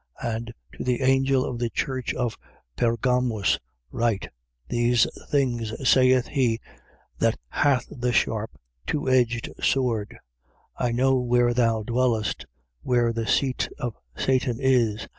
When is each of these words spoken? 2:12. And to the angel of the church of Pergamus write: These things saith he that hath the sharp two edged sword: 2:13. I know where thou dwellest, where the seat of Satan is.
2:12. 0.23 0.35
And 0.35 0.53
to 0.77 0.83
the 0.83 1.01
angel 1.03 1.45
of 1.45 1.59
the 1.59 1.69
church 1.69 2.11
of 2.15 2.35
Pergamus 2.75 3.59
write: 3.91 4.29
These 4.67 5.05
things 5.29 5.75
saith 5.87 6.25
he 6.25 6.59
that 7.19 7.37
hath 7.49 7.85
the 7.91 8.11
sharp 8.11 8.57
two 8.87 9.07
edged 9.07 9.51
sword: 9.61 10.17
2:13. 10.79 10.87
I 10.87 10.91
know 10.91 11.19
where 11.19 11.53
thou 11.53 11.83
dwellest, 11.83 12.47
where 12.81 13.13
the 13.13 13.27
seat 13.27 13.69
of 13.77 13.95
Satan 14.17 14.57
is. 14.59 15.07